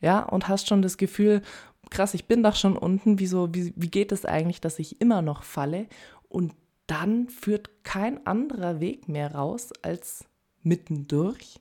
ja, 0.00 0.20
und 0.20 0.48
hast 0.48 0.68
schon 0.68 0.80
das 0.80 0.96
Gefühl, 0.96 1.42
krass, 1.90 2.14
ich 2.14 2.26
bin 2.26 2.42
doch 2.42 2.54
schon 2.54 2.76
unten, 2.76 3.18
wieso, 3.18 3.52
wie, 3.54 3.74
wie 3.76 3.90
geht 3.90 4.12
es 4.12 4.24
eigentlich, 4.24 4.60
dass 4.60 4.78
ich 4.78 5.00
immer 5.00 5.22
noch 5.22 5.42
falle? 5.42 5.86
Und 6.28 6.54
dann 6.86 7.28
führt 7.28 7.84
kein 7.84 8.26
anderer 8.26 8.80
Weg 8.80 9.08
mehr 9.08 9.34
raus 9.34 9.70
als 9.82 10.24
mittendurch 10.62 11.60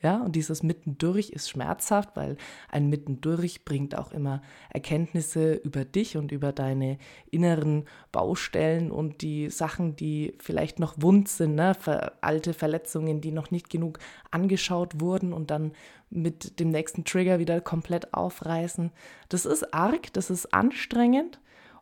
ja, 0.00 0.22
und 0.22 0.36
dieses 0.36 0.62
Mittendurch 0.62 1.30
ist 1.30 1.50
schmerzhaft, 1.50 2.10
weil 2.14 2.36
ein 2.70 2.88
Mittendurch 2.88 3.64
bringt 3.64 3.98
auch 3.98 4.12
immer 4.12 4.42
Erkenntnisse 4.70 5.54
über 5.54 5.84
dich 5.84 6.16
und 6.16 6.30
über 6.30 6.52
deine 6.52 6.98
inneren 7.32 7.84
Baustellen 8.12 8.92
und 8.92 9.22
die 9.22 9.50
Sachen, 9.50 9.96
die 9.96 10.34
vielleicht 10.38 10.78
noch 10.78 10.94
wund 10.98 11.28
sind, 11.28 11.56
ne? 11.56 11.72
alte 12.20 12.54
Verletzungen, 12.54 13.20
die 13.20 13.32
noch 13.32 13.50
nicht 13.50 13.70
genug 13.70 13.98
angeschaut 14.30 15.00
wurden 15.00 15.32
und 15.32 15.50
dann 15.50 15.72
mit 16.10 16.60
dem 16.60 16.70
nächsten 16.70 17.04
Trigger 17.04 17.40
wieder 17.40 17.60
komplett 17.60 18.14
aufreißen. 18.14 18.92
Das 19.28 19.46
ist 19.46 19.74
arg, 19.74 20.12
das 20.12 20.30
ist 20.30 20.54
anstrengend 20.54 21.40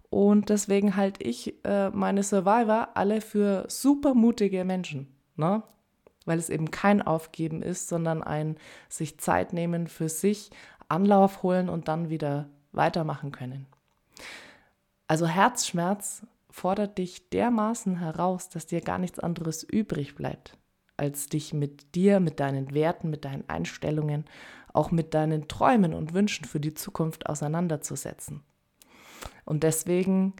und 0.09 0.49
deswegen 0.49 0.97
halte 0.97 1.23
ich 1.23 1.63
äh, 1.65 1.91
meine 1.91 2.23
Survivor 2.23 2.89
alle 2.95 3.21
für 3.21 3.67
super 3.69 4.15
mutige 4.15 4.65
Menschen. 4.65 5.09
Ne? 5.37 5.63
Weil 6.27 6.39
es 6.39 6.51
eben 6.51 6.71
kein 6.71 7.01
Aufgeben 7.01 7.63
ist, 7.63 7.89
sondern 7.89 8.23
ein 8.23 8.57
sich 8.89 9.19
Zeit 9.19 9.53
nehmen 9.53 9.87
für 9.87 10.09
sich, 10.09 10.51
Anlauf 10.89 11.43
holen 11.43 11.69
und 11.69 11.89
dann 11.89 12.11
wieder 12.11 12.49
weitermachen 12.73 13.33
können. 13.33 13.67
Also 15.09 15.27
Herzschmerz 15.27 16.27
fordert 16.51 16.99
dich 16.99 17.29
dermaßen 17.31 17.99
heraus, 17.99 18.49
dass 18.49 18.67
dir 18.67 18.81
gar 18.81 18.99
nichts 18.99 19.19
anderes 19.19 19.63
übrig 19.63 20.15
bleibt, 20.15 20.57
als 20.97 21.27
dich 21.27 21.53
mit 21.53 21.95
dir, 21.95 22.21
mit 22.21 22.41
deinen 22.41 22.75
Werten, 22.75 23.11
mit 23.11 23.25
deinen 23.25 23.49
Einstellungen, 23.49 24.25
auch 24.73 24.91
mit 24.91 25.15
deinen 25.15 25.49
Träumen 25.49 25.95
und 25.95 26.13
Wünschen 26.13 26.45
für 26.45 26.61
die 26.61 26.75
Zukunft 26.75 27.27
auseinanderzusetzen. 27.27 28.43
Und 29.45 29.63
deswegen 29.63 30.35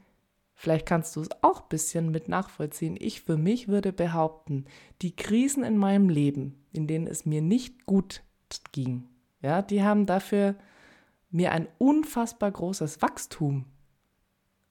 Vielleicht 0.59 0.87
kannst 0.87 1.15
du 1.15 1.21
es 1.21 1.29
auch 1.43 1.63
ein 1.63 1.69
bisschen 1.69 2.11
mit 2.11 2.29
nachvollziehen. 2.29 2.97
Ich 2.99 3.21
für 3.21 3.37
mich 3.37 3.69
würde 3.69 3.93
behaupten, 3.93 4.65
die 5.03 5.15
Krisen 5.15 5.63
in 5.63 5.77
meinem 5.77 6.09
Leben, 6.09 6.65
in 6.73 6.87
denen 6.87 7.07
es 7.07 7.27
mir 7.27 7.43
nicht 7.43 7.85
gut 7.85 8.23
ging, 8.73 9.07
ja, 9.43 9.61
die 9.61 9.83
haben 9.83 10.07
dafür 10.07 10.57
mir 11.31 11.53
ein 11.53 11.69
unfassbar 11.79 12.51
großes 12.51 13.03
Wachstum 13.03 13.67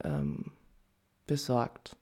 ähm, 0.04 0.52
besorgt. 1.28 1.98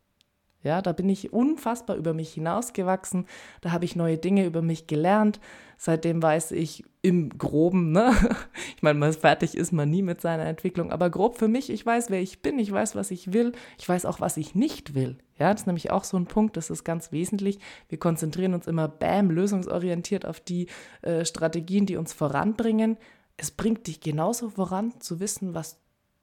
Ja, 0.63 0.81
da 0.81 0.93
bin 0.93 1.09
ich 1.09 1.33
unfassbar 1.33 1.97
über 1.97 2.13
mich 2.13 2.33
hinausgewachsen. 2.33 3.25
Da 3.61 3.71
habe 3.71 3.83
ich 3.85 3.97
neue 3.97 4.17
Dinge 4.17 4.45
über 4.45 4.61
mich 4.61 4.87
gelernt. 4.87 5.41
Seitdem 5.77 6.23
weiß 6.23 6.51
ich 6.53 6.85
im 7.01 7.37
Groben, 7.37 7.91
ne? 7.91 8.13
Ich 8.77 8.81
meine, 8.81 9.13
fertig 9.13 9.55
ist 9.55 9.71
man 9.71 9.89
nie 9.89 10.01
mit 10.01 10.21
seiner 10.21 10.45
Entwicklung, 10.45 10.91
aber 10.91 11.09
grob 11.09 11.37
für 11.37 11.47
mich, 11.47 11.69
ich 11.69 11.85
weiß, 11.85 12.09
wer 12.09 12.21
ich 12.21 12.41
bin, 12.41 12.59
ich 12.59 12.71
weiß, 12.71 12.95
was 12.95 13.11
ich 13.11 13.31
will, 13.31 13.53
ich 13.77 13.87
weiß 13.87 14.05
auch, 14.05 14.19
was 14.19 14.35
ich 14.37 14.55
nicht 14.55 14.93
will. 14.93 15.17
Ja, 15.37 15.51
das 15.51 15.61
ist 15.61 15.67
nämlich 15.67 15.91
auch 15.91 16.03
so 16.03 16.17
ein 16.17 16.25
Punkt, 16.25 16.57
das 16.57 16.69
ist 16.69 16.83
ganz 16.83 17.11
wesentlich. 17.11 17.59
Wir 17.89 17.97
konzentrieren 17.97 18.53
uns 18.53 18.67
immer, 18.67 18.87
bam, 18.87 19.31
lösungsorientiert 19.31 20.25
auf 20.25 20.39
die 20.39 20.67
äh, 21.01 21.25
Strategien, 21.25 21.85
die 21.85 21.97
uns 21.97 22.13
voranbringen. 22.13 22.97
Es 23.35 23.51
bringt 23.51 23.87
dich 23.87 23.99
genauso 23.99 24.49
voran, 24.49 24.93
zu 24.99 25.19
wissen, 25.19 25.53
was 25.53 25.79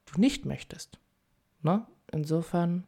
du 0.06 0.20
nicht 0.20 0.46
möchtest. 0.46 0.98
Ne? 1.62 1.86
Insofern 2.12 2.86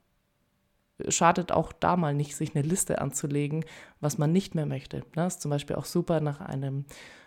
schadet 1.09 1.53
auch 1.53 1.73
da 1.73 1.97
mal 1.97 2.15
nicht, 2.15 2.37
sich 2.37 2.55
eine 2.55 2.67
Liste 2.67 3.01
anzulegen, 3.01 3.65
was 4.01 4.19
man 4.19 4.33
nicht 4.33 4.55
mehr 4.55 4.67
möchte. 4.67 5.05
Das 5.15 5.35
ist 5.35 5.43
zum 5.43 5.51
Beispiel 5.51 5.77
auch 5.77 5.85
super 5.85 6.21
nach 6.21 6.41
einem, 6.41 6.85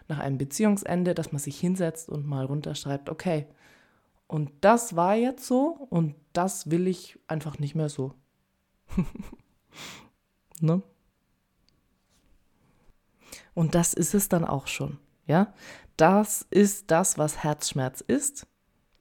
nach 0.07 0.19
einem 0.19 0.37
Beziehungsende, 0.37 1.13
dass 1.13 1.31
man 1.31 1.39
sich 1.39 1.59
hinsetzt 1.59 2.09
und 2.09 2.25
mal 2.25 2.45
runterschreibt, 2.45 3.09
okay, 3.09 3.47
und 4.27 4.51
das 4.61 4.95
war 4.95 5.15
jetzt 5.15 5.45
so 5.45 5.87
und 5.89 6.15
das 6.33 6.71
will 6.71 6.87
ich 6.87 7.19
einfach 7.27 7.59
nicht 7.59 7.75
mehr 7.75 7.89
so. 7.89 8.13
ne? 10.59 10.81
Und 13.53 13.75
das 13.75 13.93
ist 13.93 14.13
es 14.13 14.29
dann 14.29 14.45
auch 14.45 14.67
schon, 14.67 14.99
ja? 15.27 15.53
Das 15.95 16.45
ist 16.49 16.91
das, 16.91 17.17
was 17.17 17.43
Herzschmerz 17.43 18.01
ist. 18.01 18.47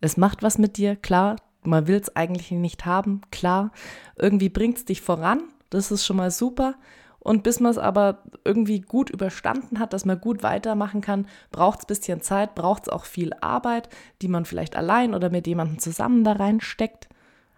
Es 0.00 0.16
macht 0.16 0.42
was 0.42 0.58
mit 0.58 0.76
dir, 0.76 0.94
klar, 0.94 1.36
man 1.66 1.86
will 1.86 1.96
es 1.96 2.14
eigentlich 2.14 2.50
nicht 2.50 2.86
haben, 2.86 3.22
klar. 3.30 3.72
Irgendwie 4.16 4.48
bringt 4.48 4.78
es 4.78 4.84
dich 4.84 5.00
voran, 5.00 5.42
das 5.70 5.90
ist 5.90 6.04
schon 6.04 6.16
mal 6.16 6.30
super. 6.30 6.74
Und 7.18 7.42
bis 7.42 7.58
man 7.58 7.70
es 7.70 7.78
aber 7.78 8.22
irgendwie 8.44 8.82
gut 8.82 9.08
überstanden 9.08 9.78
hat, 9.78 9.94
dass 9.94 10.04
man 10.04 10.20
gut 10.20 10.42
weitermachen 10.42 11.00
kann, 11.00 11.26
braucht 11.50 11.78
es 11.78 11.84
ein 11.84 11.88
bisschen 11.88 12.20
Zeit, 12.20 12.54
braucht 12.54 12.82
es 12.82 12.88
auch 12.90 13.06
viel 13.06 13.32
Arbeit, 13.40 13.88
die 14.20 14.28
man 14.28 14.44
vielleicht 14.44 14.76
allein 14.76 15.14
oder 15.14 15.30
mit 15.30 15.46
jemandem 15.46 15.78
zusammen 15.78 16.22
da 16.22 16.32
reinsteckt. 16.32 17.08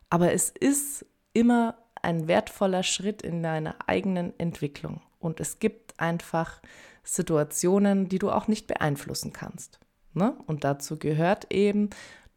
Aber 0.08 0.32
es 0.32 0.50
ist 0.50 1.04
immer 1.32 1.75
ein 2.00 2.28
wertvoller 2.28 2.84
Schritt 2.84 3.22
in 3.22 3.42
deiner 3.42 3.75
eigenen 3.88 4.38
Entwicklung. 4.38 5.00
Und 5.18 5.40
es 5.40 5.58
gibt 5.58 5.98
einfach 5.98 6.62
Situationen, 7.02 8.08
die 8.08 8.20
du 8.20 8.30
auch 8.30 8.46
nicht 8.46 8.68
beeinflussen 8.68 9.32
kannst. 9.32 9.80
Ne? 10.14 10.36
Und 10.46 10.62
dazu 10.62 10.96
gehört 10.96 11.52
eben 11.52 11.90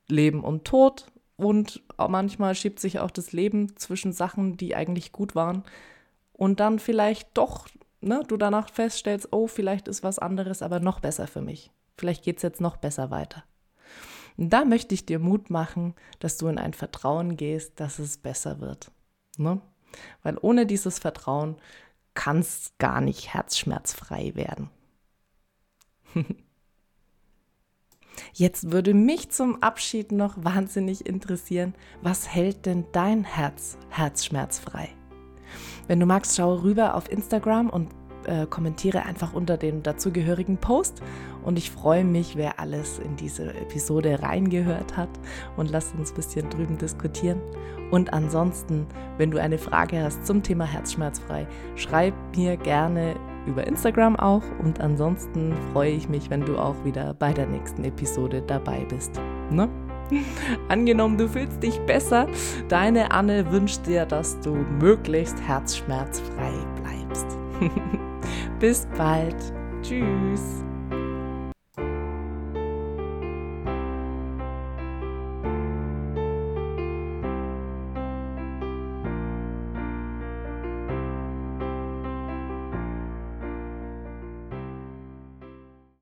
Leben 0.07 0.43
und 0.43 0.65
Tod. 0.65 1.05
Und 1.39 1.81
manchmal 1.97 2.53
schiebt 2.53 2.81
sich 2.81 2.99
auch 2.99 3.11
das 3.11 3.31
Leben 3.31 3.77
zwischen 3.77 4.11
Sachen, 4.11 4.57
die 4.57 4.75
eigentlich 4.75 5.13
gut 5.13 5.35
waren. 5.35 5.63
Und 6.33 6.59
dann 6.59 6.79
vielleicht 6.79 7.29
doch, 7.37 7.69
ne, 8.01 8.23
du 8.27 8.35
danach 8.35 8.69
feststellst, 8.69 9.29
oh, 9.31 9.47
vielleicht 9.47 9.87
ist 9.87 10.03
was 10.03 10.19
anderes, 10.19 10.61
aber 10.61 10.81
noch 10.81 10.99
besser 10.99 11.27
für 11.27 11.39
mich. 11.39 11.71
Vielleicht 11.97 12.25
geht 12.25 12.37
es 12.37 12.43
jetzt 12.43 12.59
noch 12.59 12.75
besser 12.75 13.09
weiter. 13.09 13.45
Da 14.35 14.65
möchte 14.65 14.93
ich 14.93 15.05
dir 15.05 15.17
Mut 15.17 15.49
machen, 15.49 15.95
dass 16.19 16.37
du 16.37 16.49
in 16.49 16.57
ein 16.57 16.73
Vertrauen 16.73 17.37
gehst, 17.37 17.79
dass 17.79 17.99
es 17.99 18.17
besser 18.17 18.59
wird. 18.59 18.91
Ne? 19.37 19.61
Weil 20.23 20.37
ohne 20.41 20.65
dieses 20.65 20.99
Vertrauen 20.99 21.55
kann 22.15 22.39
es 22.39 22.73
gar 22.79 22.99
nicht 22.99 23.33
herzschmerzfrei 23.33 24.35
werden. 24.35 24.69
Jetzt 28.33 28.71
würde 28.71 28.93
mich 28.93 29.29
zum 29.29 29.61
Abschied 29.61 30.11
noch 30.11 30.35
wahnsinnig 30.37 31.05
interessieren, 31.05 31.73
was 32.01 32.27
hält 32.33 32.65
denn 32.65 32.85
dein 32.91 33.23
Herz 33.23 33.77
herzschmerzfrei? 33.89 34.89
Wenn 35.87 35.99
du 35.99 36.05
magst, 36.05 36.35
schau 36.35 36.55
rüber 36.55 36.95
auf 36.95 37.11
Instagram 37.11 37.69
und 37.69 37.89
äh, 38.25 38.45
kommentiere 38.45 39.03
einfach 39.03 39.33
unter 39.33 39.57
dem 39.57 39.81
dazugehörigen 39.83 40.57
Post. 40.57 41.01
Und 41.43 41.57
ich 41.57 41.71
freue 41.71 42.03
mich, 42.03 42.35
wer 42.35 42.59
alles 42.59 42.99
in 42.99 43.15
diese 43.15 43.53
Episode 43.55 44.21
reingehört 44.21 44.97
hat. 44.97 45.09
Und 45.57 45.71
lass 45.71 45.93
uns 45.93 46.11
ein 46.11 46.15
bisschen 46.15 46.49
drüben 46.49 46.77
diskutieren. 46.77 47.41
Und 47.91 48.13
ansonsten, 48.13 48.85
wenn 49.17 49.31
du 49.31 49.41
eine 49.41 49.57
Frage 49.57 50.03
hast 50.03 50.25
zum 50.27 50.43
Thema 50.43 50.65
Herzschmerzfrei, 50.65 51.47
schreib 51.75 52.13
mir 52.35 52.57
gerne 52.57 53.15
über 53.45 53.65
Instagram 53.65 54.15
auch. 54.15 54.43
Und 54.63 54.79
ansonsten 54.81 55.53
freue 55.73 55.91
ich 55.91 56.09
mich, 56.09 56.29
wenn 56.29 56.45
du 56.45 56.57
auch 56.57 56.75
wieder 56.83 57.13
bei 57.13 57.33
der 57.33 57.47
nächsten 57.47 57.83
Episode 57.83 58.41
dabei 58.41 58.85
bist. 58.89 59.19
Ne? 59.51 59.69
Angenommen, 60.69 61.17
du 61.17 61.27
fühlst 61.27 61.61
dich 61.61 61.79
besser. 61.81 62.27
Deine 62.67 63.11
Anne 63.11 63.51
wünscht 63.51 63.85
dir, 63.85 64.05
dass 64.05 64.39
du 64.41 64.55
möglichst 64.55 65.39
herzschmerzfrei 65.41 66.53
bleibst. 66.81 67.37
Bis 68.59 68.87
bald. 68.97 69.35
Tschüss. 69.81 70.68